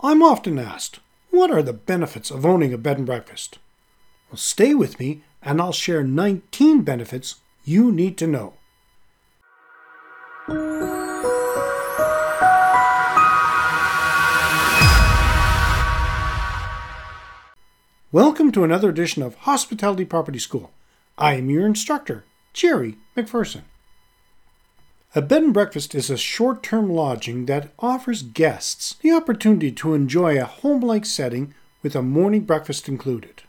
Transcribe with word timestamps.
I'm 0.00 0.22
often 0.22 0.60
asked, 0.60 1.00
what 1.30 1.50
are 1.50 1.60
the 1.60 1.72
benefits 1.72 2.30
of 2.30 2.46
owning 2.46 2.72
a 2.72 2.78
bed 2.78 2.98
and 2.98 3.06
breakfast? 3.06 3.58
Well, 4.30 4.36
stay 4.36 4.72
with 4.72 5.00
me 5.00 5.24
and 5.42 5.60
I'll 5.60 5.72
share 5.72 6.04
19 6.04 6.82
benefits 6.82 7.40
you 7.64 7.90
need 7.90 8.16
to 8.18 8.28
know. 8.28 8.54
Welcome 18.12 18.52
to 18.52 18.62
another 18.62 18.90
edition 18.90 19.24
of 19.24 19.34
Hospitality 19.34 20.04
Property 20.04 20.38
School. 20.38 20.70
I 21.18 21.34
am 21.34 21.50
your 21.50 21.66
instructor, 21.66 22.22
Jerry 22.52 22.98
McPherson. 23.16 23.62
A 25.14 25.22
bed 25.22 25.42
and 25.42 25.54
breakfast 25.54 25.94
is 25.94 26.10
a 26.10 26.18
short 26.18 26.62
term 26.62 26.90
lodging 26.90 27.46
that 27.46 27.72
offers 27.78 28.22
guests 28.22 28.94
the 29.00 29.10
opportunity 29.10 29.72
to 29.72 29.94
enjoy 29.94 30.38
a 30.38 30.44
home 30.44 30.80
like 30.80 31.06
setting 31.06 31.54
with 31.82 31.96
a 31.96 32.02
morning 32.02 32.42
breakfast 32.42 32.90
included. 32.90 33.42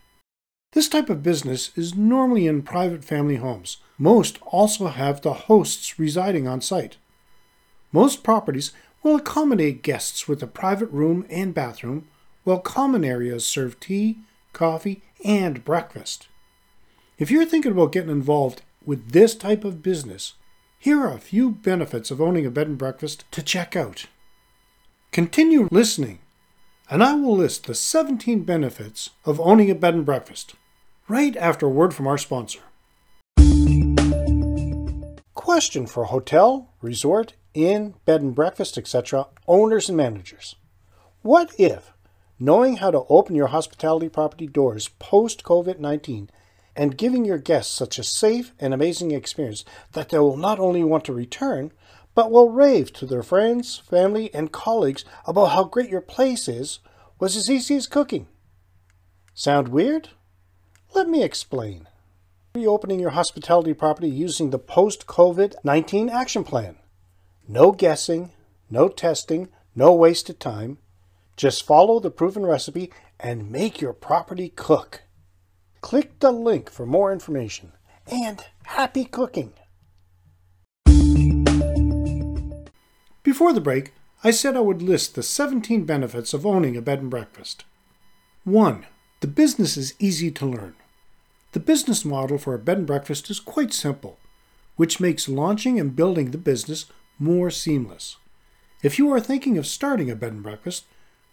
This 0.72 0.88
type 0.88 1.10
of 1.10 1.22
business 1.22 1.72
is 1.76 1.96
normally 1.96 2.48
in 2.48 2.62
private 2.62 3.04
family 3.04 3.36
homes. 3.36 3.78
Most 3.98 4.40
also 4.44 4.88
have 4.88 5.20
the 5.20 5.34
hosts 5.34 6.00
residing 6.00 6.48
on 6.48 6.62
site. 6.62 6.96
Most 7.92 8.24
properties 8.24 8.72
will 9.04 9.18
accommodate 9.18 9.84
guests 9.84 10.30
with 10.30 10.42
a 10.42 10.48
private 10.48 10.90
room 10.92 11.26
and 11.30 11.54
bathroom, 11.54 12.08
while 12.46 12.60
common 12.60 13.04
areas 13.04 13.46
serve 13.46 13.80
tea, 13.82 14.20
coffee, 14.54 15.02
and 15.26 15.66
breakfast. 15.66 16.30
If 17.18 17.30
you're 17.30 17.46
thinking 17.46 17.74
about 17.74 17.92
getting 17.92 18.12
involved 18.12 18.62
with 18.86 19.12
this 19.12 19.36
type 19.36 19.66
of 19.66 19.84
business, 19.84 20.36
here 20.82 21.02
are 21.02 21.14
a 21.14 21.20
few 21.20 21.52
benefits 21.52 22.10
of 22.10 22.22
owning 22.22 22.46
a 22.46 22.50
bed 22.50 22.68
and 22.68 22.78
breakfast 22.78 23.26
to 23.32 23.44
check 23.44 23.76
out. 23.76 24.06
Continue 25.12 25.68
listening, 25.70 26.20
and 26.90 27.04
I 27.04 27.16
will 27.16 27.36
list 27.36 27.68
the 27.68 27.76
17 27.76 28.44
benefits 28.44 29.10
of 29.26 29.42
owning 29.42 29.70
a 29.70 29.76
bed 29.76 29.94
and 29.94 30.06
breakfast 30.06 30.56
right 31.10 31.36
after 31.36 31.66
a 31.66 31.70
word 31.70 31.94
from 31.94 32.08
our 32.08 32.18
sponsor. 32.18 32.62
Question 35.34 35.86
for 35.86 36.06
hotel, 36.06 36.70
resort, 36.82 37.34
inn, 37.54 37.96
bed 38.06 38.22
and 38.22 38.34
breakfast, 38.34 38.78
etc., 38.78 39.28
owners 39.50 39.90
and 39.90 39.98
managers. 39.98 40.56
What 41.24 41.52
if 41.60 41.92
knowing 42.40 42.78
how 42.78 42.92
to 42.92 43.04
open 43.10 43.36
your 43.36 43.48
hospitality 43.48 44.08
property 44.08 44.48
doors 44.48 44.88
post 45.00 45.44
COVID 45.44 45.80
19 45.80 46.30
and 46.80 46.98
giving 46.98 47.26
your 47.26 47.38
guests 47.38 47.76
such 47.76 48.00
a 48.00 48.04
safe 48.06 48.54
and 48.58 48.74
amazing 48.74 49.12
experience 49.12 49.66
that 49.92 50.08
they 50.08 50.18
will 50.18 50.38
not 50.38 50.62
only 50.62 50.82
want 50.82 51.04
to 51.04 51.12
return, 51.12 51.74
but 52.16 52.32
will 52.32 52.50
rave 52.50 52.94
to 52.94 53.06
their 53.06 53.22
friends, 53.22 53.78
family, 53.78 54.34
and 54.34 54.54
colleagues 54.54 55.04
about 55.26 55.48
how 55.48 55.66
great 55.66 55.90
your 55.90 56.00
place 56.00 56.48
is 56.48 56.80
was 57.20 57.36
as 57.36 57.50
easy 57.50 57.76
as 57.76 57.86
cooking. 57.86 58.28
Sound 59.34 59.68
weird? 59.68 60.12
Let 60.96 61.10
me 61.10 61.22
explain. 61.22 61.86
Reopening 62.56 63.02
your 63.02 63.10
hospitality 63.10 63.74
property 63.74 64.10
using 64.10 64.52
the 64.52 64.58
post 64.58 65.06
COVID 65.06 65.56
19 65.62 66.10
action 66.10 66.46
plan. 66.46 66.78
No 67.46 67.74
guessing, 67.74 68.32
no 68.70 68.88
testing, 68.88 69.50
no 69.76 69.94
wasted 69.94 70.40
time. 70.40 70.78
Just 71.36 71.66
follow 71.66 72.00
the 72.00 72.10
proven 72.10 72.46
recipe 72.46 72.90
and 73.20 73.52
make 73.52 73.82
your 73.82 73.92
property 73.92 74.48
cook. 74.48 75.04
Click 75.82 76.20
the 76.20 76.32
link 76.32 76.70
for 76.70 76.86
more 76.86 77.14
information 77.14 77.72
and 78.12 78.44
happy 78.64 79.06
cooking. 79.06 79.54
Before 83.24 83.54
the 83.54 83.62
break, 83.62 83.94
I 84.24 84.32
said 84.32 84.58
I 84.58 84.62
would 84.62 84.82
list 84.82 85.16
the 85.16 85.24
17 85.24 85.86
benefits 85.86 86.34
of 86.34 86.46
owning 86.46 86.76
a 86.76 86.82
bed 86.82 87.00
and 87.00 87.10
breakfast. 87.10 87.64
1. 88.44 88.86
The 89.22 89.28
business 89.28 89.78
is 89.78 89.94
easy 90.00 90.32
to 90.32 90.46
learn. 90.46 90.76
The 91.54 91.60
business 91.60 92.04
model 92.04 92.38
for 92.38 92.54
a 92.54 92.60
bed 92.60 92.80
and 92.80 92.88
breakfast 92.88 93.30
is 93.30 93.40
quite 93.40 93.74
simple, 93.74 94.20
which 94.76 95.00
makes 95.00 95.30
launching 95.30 95.80
and 95.80 95.96
building 95.96 96.32
the 96.32 96.38
business 96.38 96.86
more 97.18 97.50
seamless. 97.50 98.18
If 98.84 99.00
you 99.00 99.12
are 99.14 99.20
thinking 99.20 99.58
of 99.58 99.66
starting 99.66 100.12
a 100.12 100.16
bed 100.16 100.34
and 100.34 100.44
breakfast, 100.44 100.86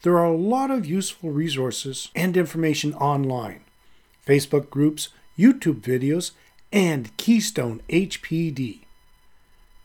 there 0.03 0.17
are 0.19 0.25
a 0.25 0.37
lot 0.37 0.71
of 0.71 0.87
useful 0.87 1.31
resources 1.31 2.11
and 2.15 2.37
information 2.37 2.95
online 2.95 3.66
Facebook 4.27 4.71
groups, 4.71 5.11
YouTube 5.39 5.81
videos, 5.81 6.33
and 6.73 7.17
Keystone 7.17 7.81
HPD. 7.89 8.81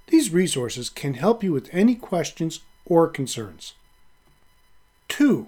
These 0.08 0.34
resources 0.34 0.90
can 0.90 1.14
help 1.14 1.44
you 1.44 1.54
with 1.54 1.70
any 1.72 1.96
questions 1.96 2.62
or 2.86 3.08
concerns. 3.08 3.74
2. 5.08 5.48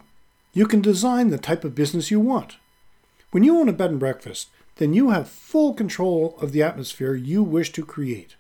You 0.54 0.68
can 0.68 0.82
design 0.82 1.30
the 1.30 1.38
type 1.38 1.64
of 1.64 1.76
business 1.76 2.12
you 2.12 2.20
want. 2.20 2.58
When 3.32 3.44
you 3.44 3.58
own 3.58 3.68
a 3.68 3.74
bed 3.74 3.92
and 3.92 4.00
breakfast, 4.00 4.50
then 4.76 4.94
you 4.94 5.10
have 5.10 5.28
full 5.28 5.74
control 5.74 6.38
of 6.40 6.52
the 6.52 6.64
atmosphere 6.64 7.16
you 7.16 7.44
wish 7.44 7.72
to 7.74 7.86
create. 7.86 8.36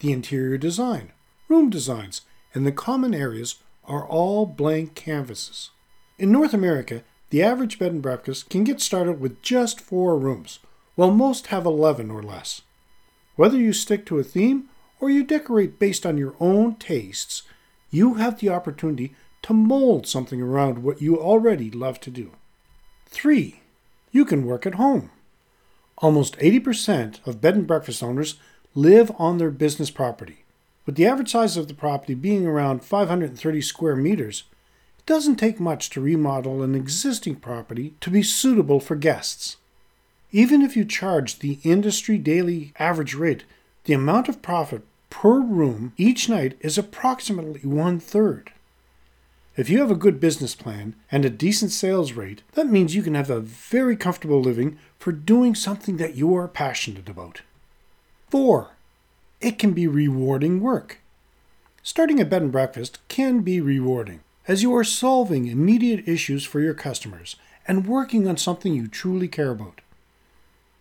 The 0.00 0.12
interior 0.12 0.58
design, 0.58 1.12
room 1.48 1.70
designs, 1.70 2.22
and 2.54 2.66
the 2.66 2.72
common 2.72 3.14
areas 3.14 3.56
are 3.84 4.06
all 4.06 4.46
blank 4.46 4.94
canvases. 4.94 5.70
In 6.18 6.32
North 6.32 6.54
America, 6.54 7.02
the 7.34 7.42
average 7.42 7.80
bed 7.80 7.90
and 7.90 8.00
breakfast 8.00 8.48
can 8.48 8.62
get 8.62 8.80
started 8.80 9.18
with 9.18 9.42
just 9.42 9.80
four 9.80 10.16
rooms, 10.16 10.60
while 10.94 11.10
most 11.10 11.48
have 11.48 11.66
11 11.66 12.08
or 12.08 12.22
less. 12.22 12.62
Whether 13.34 13.56
you 13.56 13.72
stick 13.72 14.06
to 14.06 14.20
a 14.20 14.22
theme 14.22 14.68
or 15.00 15.10
you 15.10 15.24
decorate 15.24 15.80
based 15.80 16.06
on 16.06 16.16
your 16.16 16.36
own 16.38 16.76
tastes, 16.76 17.42
you 17.90 18.14
have 18.14 18.38
the 18.38 18.50
opportunity 18.50 19.16
to 19.42 19.52
mold 19.52 20.06
something 20.06 20.40
around 20.40 20.84
what 20.84 21.02
you 21.02 21.20
already 21.20 21.72
love 21.72 21.98
to 22.02 22.10
do. 22.12 22.30
3. 23.06 23.60
You 24.12 24.24
can 24.24 24.46
work 24.46 24.64
at 24.64 24.76
home. 24.76 25.10
Almost 25.98 26.38
80% 26.38 27.18
of 27.26 27.40
bed 27.40 27.56
and 27.56 27.66
breakfast 27.66 28.00
owners 28.00 28.36
live 28.76 29.10
on 29.18 29.38
their 29.38 29.50
business 29.50 29.90
property. 29.90 30.44
With 30.86 30.94
the 30.94 31.06
average 31.06 31.32
size 31.32 31.56
of 31.56 31.66
the 31.66 31.74
property 31.74 32.14
being 32.14 32.46
around 32.46 32.84
530 32.84 33.60
square 33.60 33.96
meters, 33.96 34.44
doesn't 35.06 35.36
take 35.36 35.60
much 35.60 35.90
to 35.90 36.00
remodel 36.00 36.62
an 36.62 36.74
existing 36.74 37.36
property 37.36 37.94
to 38.00 38.10
be 38.10 38.22
suitable 38.22 38.80
for 38.80 38.96
guests. 38.96 39.56
Even 40.32 40.62
if 40.62 40.76
you 40.76 40.84
charge 40.84 41.38
the 41.38 41.58
industry 41.62 42.18
daily 42.18 42.72
average 42.78 43.14
rate, 43.14 43.44
the 43.84 43.92
amount 43.92 44.28
of 44.28 44.42
profit 44.42 44.82
per 45.10 45.40
room 45.40 45.92
each 45.96 46.28
night 46.28 46.56
is 46.60 46.76
approximately 46.76 47.60
one 47.60 48.00
third. 48.00 48.50
If 49.56 49.70
you 49.70 49.78
have 49.78 49.90
a 49.90 49.94
good 49.94 50.18
business 50.18 50.56
plan 50.56 50.96
and 51.12 51.24
a 51.24 51.30
decent 51.30 51.70
sales 51.70 52.12
rate, 52.12 52.42
that 52.54 52.66
means 52.66 52.96
you 52.96 53.02
can 53.02 53.14
have 53.14 53.30
a 53.30 53.38
very 53.38 53.96
comfortable 53.96 54.40
living 54.40 54.78
for 54.98 55.12
doing 55.12 55.54
something 55.54 55.98
that 55.98 56.16
you 56.16 56.34
are 56.34 56.48
passionate 56.48 57.08
about. 57.08 57.42
4. 58.30 58.70
It 59.40 59.58
can 59.58 59.72
be 59.72 59.86
rewarding 59.86 60.60
work. 60.60 60.98
Starting 61.84 62.18
a 62.18 62.24
bed 62.24 62.42
and 62.42 62.50
breakfast 62.50 62.98
can 63.06 63.42
be 63.42 63.60
rewarding, 63.60 64.20
as 64.46 64.62
you 64.62 64.74
are 64.74 64.84
solving 64.84 65.46
immediate 65.46 66.06
issues 66.06 66.44
for 66.44 66.60
your 66.60 66.74
customers 66.74 67.36
and 67.66 67.86
working 67.86 68.28
on 68.28 68.36
something 68.36 68.74
you 68.74 68.86
truly 68.86 69.28
care 69.28 69.50
about. 69.50 69.80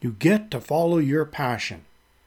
You 0.01 0.15
get 0.19 0.51
to 0.51 0.59
follow 0.59 0.97
your 0.97 1.25
passion. 1.25 1.85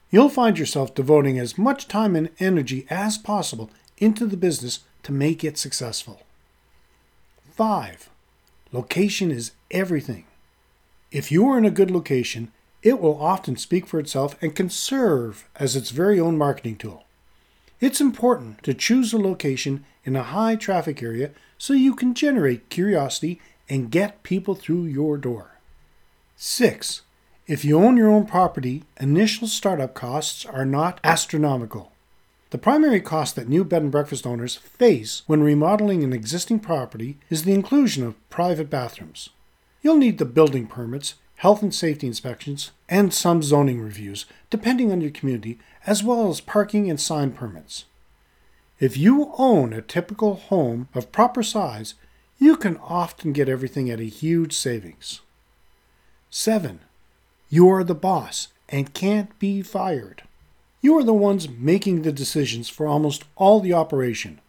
You'll 0.09 0.29
find 0.29 0.57
yourself 0.57 0.95
devoting 0.95 1.37
as 1.37 1.57
much 1.57 1.87
time 1.87 2.15
and 2.15 2.29
energy 2.39 2.87
as 2.89 3.17
possible 3.17 3.69
into 3.97 4.25
the 4.25 4.37
business 4.37 4.79
to 5.03 5.11
make 5.11 5.43
it 5.43 5.57
successful. 5.57 6.21
5. 7.51 8.09
Location 8.71 9.31
is 9.31 9.51
everything. 9.71 10.25
If 11.11 11.31
you 11.31 11.47
are 11.47 11.57
in 11.57 11.65
a 11.65 11.71
good 11.71 11.91
location, 11.91 12.51
it 12.83 12.99
will 12.99 13.21
often 13.21 13.57
speak 13.57 13.87
for 13.87 13.99
itself 13.99 14.35
and 14.41 14.55
can 14.55 14.69
serve 14.69 15.47
as 15.55 15.75
its 15.75 15.91
very 15.91 16.19
own 16.19 16.37
marketing 16.37 16.77
tool. 16.77 17.03
It's 17.79 18.01
important 18.01 18.63
to 18.63 18.73
choose 18.73 19.13
a 19.13 19.19
location 19.19 19.85
in 20.03 20.15
a 20.15 20.23
high 20.23 20.55
traffic 20.55 21.03
area 21.03 21.29
so 21.59 21.73
you 21.73 21.93
can 21.93 22.15
generate 22.15 22.69
curiosity 22.69 23.39
and 23.69 23.91
get 23.91 24.23
people 24.23 24.55
through 24.55 24.85
your 24.85 25.17
door. 25.17 25.59
6. 26.37 27.01
If 27.45 27.63
you 27.63 27.77
own 27.77 27.95
your 27.95 28.09
own 28.09 28.25
property, 28.25 28.83
initial 28.99 29.47
startup 29.47 29.93
costs 29.93 30.43
are 30.43 30.65
not 30.65 30.99
astronomical. 31.03 31.91
The 32.49 32.57
primary 32.57 32.99
cost 32.99 33.35
that 33.35 33.47
new 33.47 33.63
bed 33.63 33.83
and 33.83 33.91
breakfast 33.91 34.25
owners 34.25 34.55
face 34.55 35.21
when 35.27 35.43
remodeling 35.43 36.03
an 36.03 36.13
existing 36.13 36.61
property 36.61 37.17
is 37.29 37.43
the 37.43 37.53
inclusion 37.53 38.03
of 38.03 38.29
private 38.29 38.69
bathrooms. 38.69 39.29
You'll 39.83 39.97
need 39.97 40.17
the 40.17 40.25
building 40.25 40.65
permits, 40.65 41.15
health 41.37 41.61
and 41.61 41.73
safety 41.73 42.07
inspections, 42.07 42.71
and 42.89 43.13
some 43.13 43.41
zoning 43.41 43.79
reviews, 43.81 44.25
depending 44.49 44.91
on 44.91 45.01
your 45.01 45.11
community, 45.11 45.59
as 45.85 46.03
well 46.03 46.29
as 46.29 46.41
parking 46.41 46.89
and 46.89 46.99
sign 46.99 47.31
permits. 47.31 47.85
If 48.79 48.97
you 48.97 49.33
own 49.37 49.73
a 49.73 49.81
typical 49.81 50.35
home 50.35 50.87
of 50.93 51.11
proper 51.11 51.41
size, 51.41 51.95
you 52.37 52.55
can 52.55 52.77
often 52.77 53.33
get 53.33 53.49
everything 53.49 53.89
at 53.89 53.99
a 53.99 54.03
huge 54.03 54.53
savings. 54.53 55.21
7. 56.29 56.79
You 57.49 57.69
are 57.69 57.83
the 57.83 57.95
boss 57.95 58.49
and 58.69 58.93
can't 58.93 59.37
be 59.39 59.61
fired. 59.61 60.23
You 60.81 60.97
are 60.97 61.03
the 61.03 61.13
ones 61.13 61.49
making 61.49 62.01
the 62.01 62.11
decisions 62.11 62.69
for 62.69 62.87
almost 62.87 63.23
all 63.35 63.59
the 63.59 63.73
operation. 63.73 64.39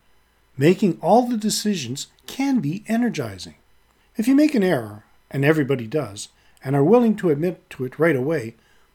Making 0.56 0.98
all 1.00 1.26
the 1.26 1.36
decisions 1.36 2.08
can 2.26 2.60
be 2.60 2.84
energizing. 2.88 3.54
If 4.16 4.26
you 4.26 4.34
make 4.34 4.54
an 4.54 4.64
error, 4.64 5.04
and 5.30 5.44
everybody 5.44 5.86
does, 5.86 6.28
and 6.64 6.74
are 6.74 6.84
willing 6.84 7.16
to 7.16 7.30
admit 7.30 7.68
to 7.70 7.84
it 7.84 7.98
right 7.98 8.16
away, 8.16 8.54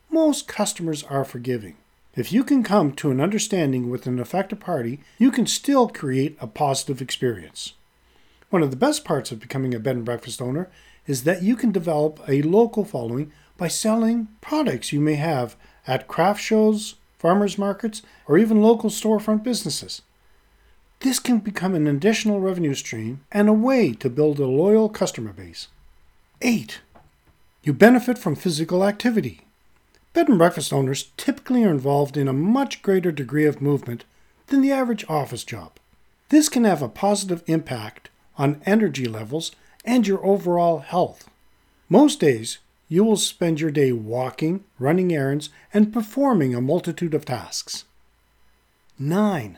most 0.09 0.47
customers 0.47 1.03
are 1.03 1.25
forgiving. 1.25 1.75
If 2.15 2.31
you 2.31 2.43
can 2.43 2.61
come 2.61 2.91
to 2.93 3.09
an 3.09 3.19
understanding 3.19 3.89
with 3.89 4.05
an 4.05 4.19
affected 4.19 4.59
party, 4.59 4.99
you 5.17 5.31
can 5.31 5.47
still 5.47 5.87
create 5.87 6.37
a 6.39 6.45
positive 6.45 7.01
experience. 7.01 7.73
One 8.51 8.61
of 8.61 8.69
the 8.69 8.77
best 8.77 9.03
parts 9.03 9.31
of 9.31 9.39
becoming 9.39 9.73
a 9.73 9.79
bed 9.79 9.95
and 9.95 10.05
breakfast 10.05 10.39
owner 10.39 10.69
is 11.07 11.23
that 11.23 11.41
you 11.41 11.55
can 11.55 11.71
develop 11.71 12.19
a 12.27 12.43
local 12.43 12.85
following 12.85 13.31
by 13.57 13.67
selling 13.67 14.27
products 14.41 14.93
you 14.93 14.99
may 14.99 15.15
have 15.15 15.55
at 15.87 16.07
craft 16.07 16.39
shows, 16.41 16.95
farmers 17.17 17.57
markets, 17.57 18.03
or 18.27 18.37
even 18.37 18.61
local 18.61 18.91
storefront 18.91 19.43
businesses. 19.43 20.03
This 20.99 21.19
can 21.19 21.39
become 21.39 21.73
an 21.73 21.87
additional 21.87 22.39
revenue 22.39 22.75
stream 22.75 23.21
and 23.31 23.49
a 23.49 23.53
way 23.53 23.91
to 23.93 24.09
build 24.09 24.39
a 24.39 24.45
loyal 24.45 24.87
customer 24.87 25.33
base. 25.33 25.67
8. 26.41 26.79
You 27.63 27.71
benefit 27.71 28.17
from 28.17 28.35
physical 28.35 28.83
activity. 28.83 29.41
Bed 30.11 30.27
and 30.27 30.37
breakfast 30.37 30.73
owners 30.73 31.11
typically 31.15 31.63
are 31.63 31.71
involved 31.71 32.17
in 32.17 32.27
a 32.27 32.33
much 32.33 32.81
greater 32.81 33.09
degree 33.09 33.45
of 33.45 33.61
movement 33.61 34.03
than 34.47 34.61
the 34.61 34.73
average 34.73 35.05
office 35.07 35.45
job. 35.45 35.71
This 36.27 36.49
can 36.49 36.65
have 36.65 36.81
a 36.81 36.89
positive 36.89 37.41
impact 37.47 38.09
on 38.37 38.61
energy 38.65 39.05
levels 39.05 39.53
and 39.85 40.05
your 40.05 40.23
overall 40.25 40.79
health. 40.79 41.29
Most 41.87 42.19
days, 42.19 42.57
you 42.89 43.05
will 43.05 43.15
spend 43.15 43.61
your 43.61 43.71
day 43.71 43.93
walking, 43.93 44.65
running 44.77 45.13
errands, 45.13 45.49
and 45.73 45.93
performing 45.93 46.53
a 46.53 46.61
multitude 46.61 47.13
of 47.13 47.23
tasks. 47.23 47.85
9. 48.99 49.57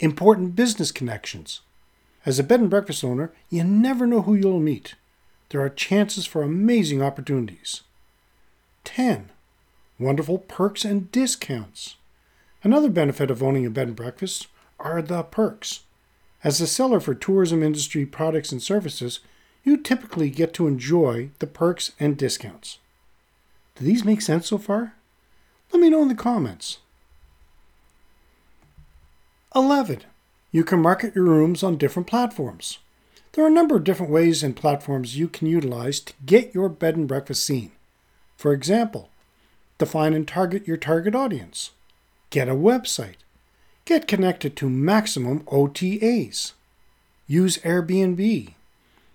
Important 0.00 0.56
business 0.56 0.90
connections. 0.90 1.60
As 2.24 2.38
a 2.38 2.42
bed 2.42 2.60
and 2.60 2.70
breakfast 2.70 3.04
owner, 3.04 3.32
you 3.50 3.62
never 3.62 4.06
know 4.06 4.22
who 4.22 4.34
you'll 4.34 4.58
meet. 4.58 4.94
There 5.50 5.60
are 5.60 5.68
chances 5.68 6.26
for 6.26 6.42
amazing 6.42 7.02
opportunities. 7.02 7.82
10 8.84 9.30
wonderful 9.98 10.38
perks 10.38 10.84
and 10.84 11.10
discounts. 11.10 11.96
Another 12.62 12.90
benefit 12.90 13.30
of 13.30 13.42
owning 13.42 13.66
a 13.66 13.70
bed 13.70 13.88
and 13.88 13.96
breakfast 13.96 14.48
are 14.78 15.00
the 15.00 15.22
perks. 15.22 15.80
As 16.44 16.60
a 16.60 16.66
seller 16.66 17.00
for 17.00 17.14
tourism 17.14 17.62
industry 17.62 18.04
products 18.04 18.52
and 18.52 18.62
services, 18.62 19.20
you 19.64 19.76
typically 19.76 20.30
get 20.30 20.52
to 20.54 20.66
enjoy 20.66 21.30
the 21.38 21.46
perks 21.46 21.92
and 21.98 22.16
discounts. 22.16 22.78
Do 23.74 23.84
these 23.84 24.04
make 24.04 24.22
sense 24.22 24.48
so 24.48 24.58
far? 24.58 24.94
Let 25.72 25.80
me 25.80 25.90
know 25.90 26.02
in 26.02 26.08
the 26.08 26.14
comments. 26.14 26.78
11. 29.54 30.02
You 30.52 30.64
can 30.64 30.80
market 30.80 31.14
your 31.14 31.24
rooms 31.24 31.62
on 31.62 31.76
different 31.76 32.06
platforms. 32.06 32.78
There 33.36 33.44
are 33.44 33.48
a 33.48 33.52
number 33.52 33.76
of 33.76 33.84
different 33.84 34.10
ways 34.10 34.42
and 34.42 34.56
platforms 34.56 35.16
you 35.16 35.28
can 35.28 35.46
utilize 35.46 36.00
to 36.00 36.14
get 36.24 36.52
your 36.52 36.68
bed 36.68 36.96
and 36.96 37.06
breakfast 37.06 37.44
seen. 37.44 37.70
For 38.36 38.52
example, 38.52 39.10
Define 39.78 40.14
and 40.14 40.26
target 40.26 40.66
your 40.66 40.78
target 40.78 41.14
audience. 41.14 41.72
Get 42.30 42.48
a 42.48 42.54
website. 42.54 43.16
Get 43.84 44.08
connected 44.08 44.56
to 44.56 44.70
maximum 44.70 45.40
OTAs. 45.40 46.52
Use 47.26 47.58
Airbnb. 47.58 48.54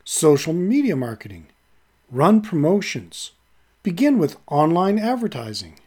Social 0.03 0.53
media 0.53 0.95
marketing. 0.95 1.47
Run 2.11 2.41
promotions. 2.41 3.31
Begin 3.81 4.19
with 4.19 4.37
online 4.47 4.99
advertising. 4.99 5.79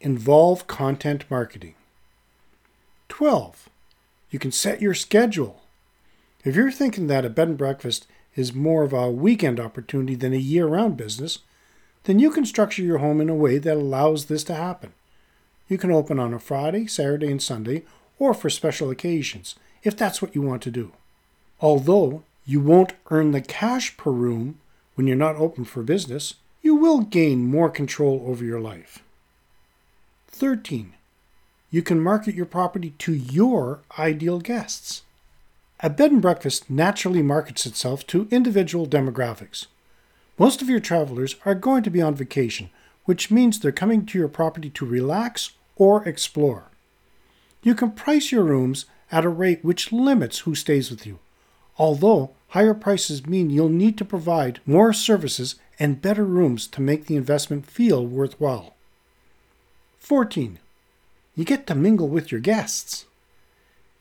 Involve 0.00 0.66
content 0.66 1.24
marketing. 1.30 1.74
12. 3.08 3.70
You 4.30 4.38
can 4.38 4.52
set 4.52 4.82
your 4.82 4.94
schedule. 4.94 5.61
If 6.44 6.56
you're 6.56 6.72
thinking 6.72 7.06
that 7.06 7.24
a 7.24 7.30
bed 7.30 7.48
and 7.48 7.58
breakfast 7.58 8.06
is 8.34 8.52
more 8.52 8.82
of 8.82 8.92
a 8.92 9.10
weekend 9.10 9.60
opportunity 9.60 10.14
than 10.16 10.32
a 10.32 10.38
year 10.38 10.66
round 10.66 10.96
business, 10.96 11.38
then 12.04 12.18
you 12.18 12.30
can 12.30 12.44
structure 12.44 12.82
your 12.82 12.98
home 12.98 13.20
in 13.20 13.28
a 13.28 13.34
way 13.34 13.58
that 13.58 13.76
allows 13.76 14.24
this 14.24 14.42
to 14.44 14.54
happen. 14.54 14.92
You 15.68 15.78
can 15.78 15.92
open 15.92 16.18
on 16.18 16.34
a 16.34 16.40
Friday, 16.40 16.86
Saturday, 16.86 17.30
and 17.30 17.40
Sunday, 17.40 17.84
or 18.18 18.34
for 18.34 18.50
special 18.50 18.90
occasions, 18.90 19.54
if 19.84 19.96
that's 19.96 20.20
what 20.20 20.34
you 20.34 20.42
want 20.42 20.62
to 20.62 20.70
do. 20.70 20.92
Although 21.60 22.24
you 22.44 22.60
won't 22.60 22.94
earn 23.10 23.30
the 23.30 23.40
cash 23.40 23.96
per 23.96 24.10
room 24.10 24.58
when 24.94 25.06
you're 25.06 25.16
not 25.16 25.36
open 25.36 25.64
for 25.64 25.82
business, 25.82 26.34
you 26.60 26.74
will 26.74 27.02
gain 27.02 27.46
more 27.46 27.70
control 27.70 28.24
over 28.26 28.44
your 28.44 28.60
life. 28.60 29.02
13. 30.28 30.94
You 31.70 31.82
can 31.82 32.00
market 32.00 32.34
your 32.34 32.46
property 32.46 32.94
to 32.98 33.12
your 33.12 33.80
ideal 33.98 34.40
guests. 34.40 35.02
A 35.84 35.90
bed 35.90 36.12
and 36.12 36.22
breakfast 36.22 36.70
naturally 36.70 37.22
markets 37.22 37.66
itself 37.66 38.06
to 38.06 38.28
individual 38.30 38.86
demographics. 38.86 39.66
Most 40.38 40.62
of 40.62 40.68
your 40.68 40.78
travelers 40.78 41.34
are 41.44 41.56
going 41.56 41.82
to 41.82 41.90
be 41.90 42.00
on 42.00 42.14
vacation, 42.14 42.70
which 43.04 43.32
means 43.32 43.58
they're 43.58 43.72
coming 43.72 44.06
to 44.06 44.16
your 44.16 44.28
property 44.28 44.70
to 44.70 44.86
relax 44.86 45.50
or 45.74 46.06
explore. 46.08 46.66
You 47.64 47.74
can 47.74 47.90
price 47.90 48.30
your 48.30 48.44
rooms 48.44 48.84
at 49.10 49.24
a 49.24 49.28
rate 49.28 49.64
which 49.64 49.90
limits 49.90 50.40
who 50.40 50.54
stays 50.54 50.88
with 50.88 51.04
you, 51.04 51.18
although 51.76 52.30
higher 52.50 52.74
prices 52.74 53.26
mean 53.26 53.50
you'll 53.50 53.68
need 53.68 53.98
to 53.98 54.04
provide 54.04 54.60
more 54.64 54.92
services 54.92 55.56
and 55.80 56.00
better 56.00 56.24
rooms 56.24 56.68
to 56.68 56.80
make 56.80 57.06
the 57.06 57.16
investment 57.16 57.66
feel 57.66 58.06
worthwhile. 58.06 58.76
14. 59.98 60.60
You 61.34 61.44
get 61.44 61.66
to 61.66 61.74
mingle 61.74 62.08
with 62.08 62.30
your 62.30 62.40
guests. 62.40 63.06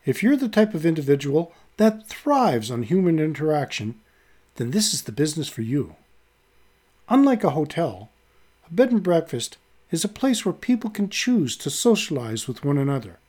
If 0.05 0.21
you're 0.21 0.37
the 0.37 0.49
type 0.49 0.75
of 0.75 0.85
individual 0.85 1.53
that 1.77 2.07
thrives 2.07 2.69
on 2.69 2.83
human 2.83 3.19
interaction, 3.19 3.95
then 4.55 4.71
this 4.71 4.93
is 4.93 5.03
the 5.03 5.11
business 5.11 5.47
for 5.47 5.61
you. 5.61 5.95
Unlike 7.09 7.43
a 7.43 7.51
hotel, 7.51 8.09
a 8.69 8.73
bed 8.73 8.91
and 8.91 9.03
breakfast 9.03 9.57
is 9.89 10.03
a 10.03 10.09
place 10.09 10.45
where 10.45 10.53
people 10.53 10.89
can 10.89 11.09
choose 11.09 11.57
to 11.57 11.69
socialize 11.69 12.47
with 12.47 12.63
one 12.63 12.77
another. 12.77 13.19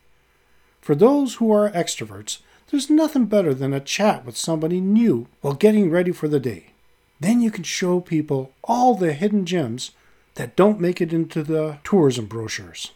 For 0.80 0.94
those 0.94 1.34
who 1.34 1.52
are 1.52 1.70
extroverts, 1.70 2.38
there's 2.70 2.90
nothing 2.90 3.26
better 3.26 3.52
than 3.52 3.72
a 3.72 3.80
chat 3.80 4.24
with 4.24 4.36
somebody 4.36 4.80
new 4.80 5.28
while 5.40 5.54
getting 5.54 5.90
ready 5.90 6.12
for 6.12 6.28
the 6.28 6.40
day. 6.40 6.72
Then 7.20 7.40
you 7.40 7.50
can 7.50 7.64
show 7.64 8.00
people 8.00 8.52
all 8.64 8.94
the 8.94 9.12
hidden 9.12 9.46
gems 9.46 9.92
that 10.34 10.56
don't 10.56 10.80
make 10.80 11.00
it 11.00 11.12
into 11.12 11.42
the 11.42 11.78
tourism 11.84 12.26
brochures. 12.26 12.92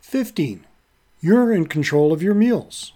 15. 0.00 0.66
You're 1.20 1.52
in 1.52 1.66
control 1.66 2.12
of 2.12 2.22
your 2.22 2.34
meals. 2.34 2.92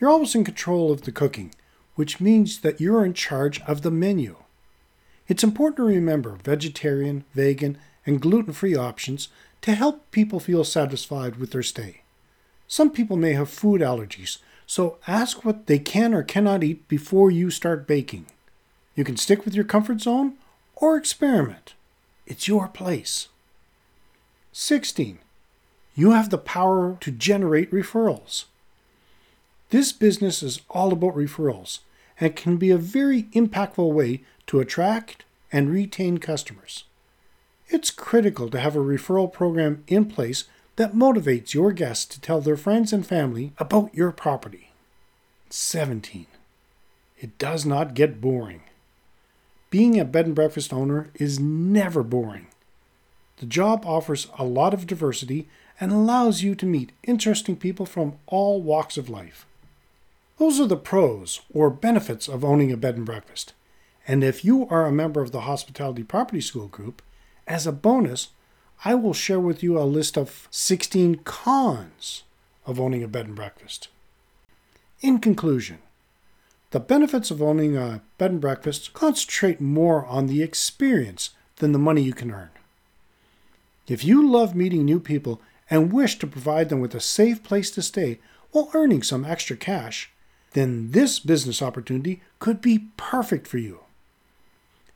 You're 0.00 0.10
always 0.10 0.34
in 0.34 0.44
control 0.44 0.90
of 0.90 1.02
the 1.02 1.12
cooking, 1.12 1.54
which 1.94 2.20
means 2.20 2.60
that 2.60 2.80
you're 2.80 3.04
in 3.04 3.14
charge 3.14 3.60
of 3.62 3.82
the 3.82 3.90
menu. 3.90 4.36
It's 5.28 5.44
important 5.44 5.76
to 5.76 5.84
remember 5.84 6.38
vegetarian, 6.42 7.24
vegan, 7.34 7.78
and 8.04 8.20
gluten 8.20 8.52
free 8.52 8.76
options 8.76 9.28
to 9.62 9.74
help 9.74 10.10
people 10.10 10.40
feel 10.40 10.64
satisfied 10.64 11.36
with 11.36 11.52
their 11.52 11.62
stay. 11.62 12.02
Some 12.66 12.90
people 12.90 13.16
may 13.16 13.32
have 13.32 13.48
food 13.48 13.80
allergies, 13.80 14.38
so 14.66 14.98
ask 15.06 15.44
what 15.44 15.66
they 15.66 15.78
can 15.78 16.12
or 16.12 16.22
cannot 16.22 16.64
eat 16.64 16.86
before 16.88 17.30
you 17.30 17.50
start 17.50 17.86
baking. 17.86 18.26
You 18.94 19.04
can 19.04 19.16
stick 19.16 19.44
with 19.44 19.54
your 19.54 19.64
comfort 19.64 20.00
zone 20.00 20.34
or 20.76 20.96
experiment. 20.96 21.74
It's 22.26 22.48
your 22.48 22.68
place. 22.68 23.28
16. 24.52 25.18
You 25.94 26.10
have 26.10 26.30
the 26.30 26.38
power 26.38 26.96
to 27.00 27.10
generate 27.10 27.70
referrals. 27.70 28.44
This 29.74 29.90
business 29.90 30.40
is 30.40 30.60
all 30.70 30.92
about 30.92 31.16
referrals 31.16 31.80
and 32.20 32.36
can 32.36 32.58
be 32.58 32.70
a 32.70 32.78
very 32.78 33.24
impactful 33.32 33.92
way 33.92 34.22
to 34.46 34.60
attract 34.60 35.24
and 35.50 35.68
retain 35.68 36.18
customers. 36.18 36.84
It's 37.66 37.90
critical 37.90 38.48
to 38.50 38.60
have 38.60 38.76
a 38.76 38.78
referral 38.78 39.32
program 39.32 39.82
in 39.88 40.04
place 40.04 40.44
that 40.76 40.94
motivates 40.94 41.54
your 41.54 41.72
guests 41.72 42.04
to 42.04 42.20
tell 42.20 42.40
their 42.40 42.56
friends 42.56 42.92
and 42.92 43.04
family 43.04 43.52
about 43.58 43.92
your 43.92 44.12
property. 44.12 44.70
17. 45.50 46.28
It 47.18 47.36
does 47.36 47.66
not 47.66 47.94
get 47.94 48.20
boring. 48.20 48.60
Being 49.70 49.98
a 49.98 50.04
bed 50.04 50.26
and 50.26 50.36
breakfast 50.36 50.72
owner 50.72 51.10
is 51.16 51.40
never 51.40 52.04
boring. 52.04 52.46
The 53.38 53.46
job 53.46 53.84
offers 53.84 54.28
a 54.38 54.44
lot 54.44 54.72
of 54.72 54.86
diversity 54.86 55.48
and 55.80 55.90
allows 55.90 56.44
you 56.44 56.54
to 56.54 56.64
meet 56.64 56.92
interesting 57.02 57.56
people 57.56 57.86
from 57.86 58.18
all 58.28 58.62
walks 58.62 58.96
of 58.96 59.10
life. 59.10 59.46
Those 60.38 60.58
are 60.60 60.66
the 60.66 60.76
pros 60.76 61.40
or 61.52 61.70
benefits 61.70 62.28
of 62.28 62.44
owning 62.44 62.72
a 62.72 62.76
bed 62.76 62.96
and 62.96 63.06
breakfast. 63.06 63.52
And 64.06 64.24
if 64.24 64.44
you 64.44 64.66
are 64.68 64.86
a 64.86 64.92
member 64.92 65.22
of 65.22 65.30
the 65.30 65.42
Hospitality 65.42 66.02
Property 66.02 66.40
School 66.40 66.66
group, 66.66 67.02
as 67.46 67.66
a 67.66 67.72
bonus, 67.72 68.28
I 68.84 68.94
will 68.94 69.14
share 69.14 69.40
with 69.40 69.62
you 69.62 69.78
a 69.78 69.84
list 69.84 70.18
of 70.18 70.48
16 70.50 71.20
cons 71.24 72.24
of 72.66 72.80
owning 72.80 73.02
a 73.02 73.08
bed 73.08 73.26
and 73.26 73.36
breakfast. 73.36 73.88
In 75.00 75.20
conclusion, 75.20 75.78
the 76.70 76.80
benefits 76.80 77.30
of 77.30 77.40
owning 77.40 77.76
a 77.76 78.02
bed 78.18 78.32
and 78.32 78.40
breakfast 78.40 78.92
concentrate 78.92 79.60
more 79.60 80.04
on 80.06 80.26
the 80.26 80.42
experience 80.42 81.30
than 81.56 81.72
the 81.72 81.78
money 81.78 82.02
you 82.02 82.12
can 82.12 82.32
earn. 82.32 82.50
If 83.86 84.04
you 84.04 84.28
love 84.28 84.54
meeting 84.54 84.84
new 84.84 84.98
people 84.98 85.40
and 85.70 85.92
wish 85.92 86.18
to 86.18 86.26
provide 86.26 86.70
them 86.70 86.80
with 86.80 86.94
a 86.94 87.00
safe 87.00 87.42
place 87.42 87.70
to 87.72 87.82
stay 87.82 88.18
while 88.50 88.70
earning 88.74 89.02
some 89.02 89.24
extra 89.24 89.56
cash, 89.56 90.10
then 90.54 90.92
this 90.92 91.18
business 91.18 91.60
opportunity 91.60 92.22
could 92.38 92.60
be 92.60 92.86
perfect 92.96 93.46
for 93.46 93.58
you. 93.58 93.80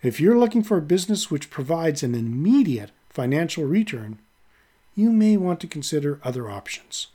If 0.02 0.20
you're 0.20 0.38
looking 0.38 0.62
for 0.62 0.78
a 0.78 0.82
business 0.82 1.30
which 1.30 1.50
provides 1.50 2.02
an 2.02 2.14
immediate 2.14 2.92
financial 3.10 3.64
return, 3.64 4.18
you 4.94 5.10
may 5.10 5.36
want 5.36 5.60
to 5.60 5.66
consider 5.66 6.20
other 6.22 6.48
options. 6.48 7.08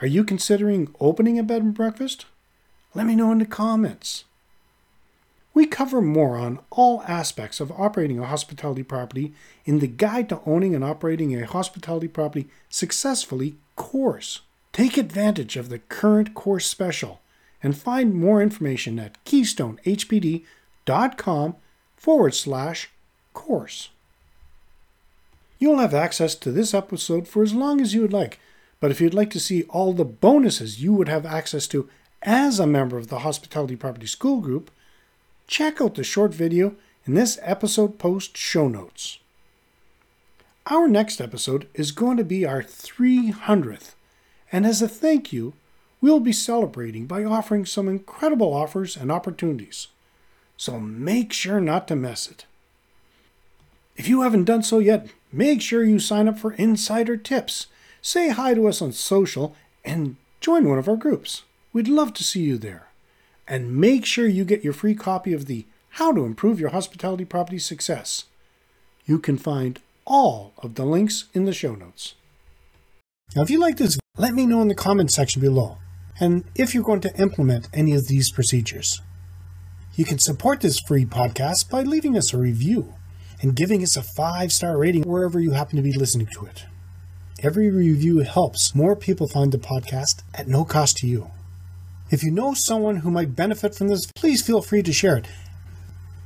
Are 0.00 0.06
you 0.06 0.24
considering 0.24 0.94
opening 0.98 1.38
a 1.38 1.42
bed 1.42 1.62
and 1.62 1.74
breakfast? 1.74 2.26
Let 2.94 3.06
me 3.06 3.14
know 3.14 3.30
in 3.30 3.38
the 3.38 3.46
comments. 3.46 4.24
We 5.54 5.66
cover 5.66 6.00
more 6.00 6.38
on 6.38 6.60
all 6.70 7.02
aspects 7.02 7.60
of 7.60 7.70
operating 7.72 8.18
a 8.18 8.26
hospitality 8.26 8.82
property 8.82 9.34
in 9.66 9.80
the 9.80 9.86
Guide 9.86 10.30
to 10.30 10.40
Owning 10.46 10.74
and 10.74 10.82
Operating 10.82 11.34
a 11.34 11.46
Hospitality 11.46 12.08
Property 12.08 12.48
Successfully 12.70 13.56
course. 13.76 14.40
Take 14.72 14.96
advantage 14.96 15.56
of 15.56 15.68
the 15.68 15.78
current 15.78 16.34
course 16.34 16.66
special 16.66 17.20
and 17.62 17.76
find 17.76 18.12
more 18.14 18.42
information 18.42 18.98
at 18.98 19.22
keystonehpd.com 19.24 21.56
forward 21.96 22.34
slash 22.34 22.90
course. 23.34 23.90
You'll 25.58 25.78
have 25.78 25.94
access 25.94 26.34
to 26.34 26.50
this 26.50 26.74
episode 26.74 27.28
for 27.28 27.42
as 27.42 27.54
long 27.54 27.80
as 27.80 27.94
you 27.94 28.00
would 28.00 28.12
like, 28.12 28.40
but 28.80 28.90
if 28.90 29.00
you'd 29.00 29.14
like 29.14 29.30
to 29.30 29.38
see 29.38 29.62
all 29.64 29.92
the 29.92 30.04
bonuses 30.04 30.82
you 30.82 30.92
would 30.92 31.08
have 31.08 31.24
access 31.24 31.68
to 31.68 31.88
as 32.22 32.58
a 32.58 32.66
member 32.66 32.98
of 32.98 33.06
the 33.08 33.20
Hospitality 33.20 33.76
Property 33.76 34.06
School 34.06 34.40
Group, 34.40 34.72
check 35.46 35.80
out 35.80 35.94
the 35.94 36.02
short 36.02 36.34
video 36.34 36.74
in 37.06 37.14
this 37.14 37.38
episode 37.42 37.98
post 37.98 38.36
show 38.36 38.66
notes. 38.68 39.18
Our 40.66 40.88
next 40.88 41.20
episode 41.20 41.68
is 41.74 41.92
going 41.92 42.16
to 42.16 42.24
be 42.24 42.46
our 42.46 42.62
300th, 42.62 43.92
and 44.52 44.66
as 44.66 44.82
a 44.82 44.88
thank 44.88 45.32
you, 45.32 45.54
we'll 46.00 46.20
be 46.20 46.32
celebrating 46.32 47.06
by 47.06 47.24
offering 47.24 47.64
some 47.64 47.88
incredible 47.88 48.52
offers 48.52 48.96
and 48.96 49.10
opportunities. 49.10 49.88
So 50.58 50.78
make 50.78 51.32
sure 51.32 51.60
not 51.60 51.88
to 51.88 51.96
miss 51.96 52.30
it. 52.30 52.44
If 53.96 54.08
you 54.08 54.22
haven't 54.22 54.44
done 54.44 54.62
so 54.62 54.78
yet, 54.78 55.08
make 55.32 55.60
sure 55.62 55.82
you 55.82 55.98
sign 55.98 56.28
up 56.28 56.38
for 56.38 56.52
INNsider 56.52 57.16
Tips, 57.16 57.66
say 58.00 58.28
hi 58.28 58.54
to 58.54 58.68
us 58.68 58.82
on 58.82 58.92
social, 58.92 59.56
and 59.84 60.16
join 60.40 60.68
one 60.68 60.78
of 60.78 60.88
our 60.88 60.96
groups. 60.96 61.42
We'd 61.72 61.88
love 61.88 62.12
to 62.14 62.24
see 62.24 62.42
you 62.42 62.58
there. 62.58 62.88
And 63.48 63.76
make 63.76 64.04
sure 64.04 64.26
you 64.26 64.44
get 64.44 64.64
your 64.64 64.72
free 64.72 64.94
copy 64.94 65.32
of 65.32 65.46
the 65.46 65.66
How 65.90 66.12
to 66.12 66.24
Improve 66.24 66.60
Your 66.60 66.70
Hospitality 66.70 67.24
Property 67.24 67.58
Success. 67.58 68.24
You 69.04 69.18
can 69.18 69.36
find 69.36 69.80
all 70.04 70.52
of 70.58 70.74
the 70.74 70.84
links 70.84 71.24
in 71.34 71.44
the 71.44 71.52
show 71.52 71.74
notes. 71.74 72.14
Now, 73.34 73.42
if 73.42 73.50
you 73.50 73.58
like 73.60 73.78
this, 73.78 73.98
let 74.18 74.34
me 74.34 74.44
know 74.44 74.60
in 74.60 74.68
the 74.68 74.74
comments 74.74 75.14
section 75.14 75.40
below, 75.40 75.78
and 76.20 76.44
if 76.54 76.74
you're 76.74 76.84
going 76.84 77.00
to 77.00 77.16
implement 77.18 77.68
any 77.72 77.94
of 77.94 78.06
these 78.06 78.30
procedures. 78.30 79.00
You 79.94 80.04
can 80.04 80.18
support 80.18 80.60
this 80.60 80.80
free 80.86 81.06
podcast 81.06 81.70
by 81.70 81.82
leaving 81.82 82.16
us 82.16 82.32
a 82.32 82.38
review 82.38 82.94
and 83.40 83.56
giving 83.56 83.82
us 83.82 83.96
a 83.96 84.02
five 84.02 84.52
star 84.52 84.78
rating 84.78 85.02
wherever 85.02 85.40
you 85.40 85.52
happen 85.52 85.76
to 85.76 85.82
be 85.82 85.92
listening 85.92 86.28
to 86.34 86.46
it. 86.46 86.64
Every 87.42 87.70
review 87.70 88.18
helps 88.18 88.74
more 88.74 88.94
people 88.94 89.28
find 89.28 89.50
the 89.50 89.58
podcast 89.58 90.22
at 90.34 90.46
no 90.46 90.64
cost 90.64 90.98
to 90.98 91.06
you. 91.06 91.30
If 92.10 92.22
you 92.22 92.30
know 92.30 92.52
someone 92.54 92.96
who 92.96 93.10
might 93.10 93.34
benefit 93.34 93.74
from 93.74 93.88
this, 93.88 94.06
please 94.14 94.42
feel 94.46 94.60
free 94.60 94.82
to 94.82 94.92
share 94.92 95.16
it. 95.16 95.26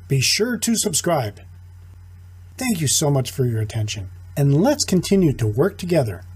Be 0.08 0.20
sure 0.20 0.56
to 0.58 0.76
subscribe. 0.76 1.40
Thank 2.58 2.80
you 2.80 2.88
so 2.88 3.10
much 3.10 3.30
for 3.30 3.44
your 3.44 3.60
attention, 3.60 4.10
and 4.36 4.60
let's 4.60 4.84
continue 4.84 5.32
to 5.34 5.46
work 5.46 5.78
together 5.78 6.22
to 6.22 6.35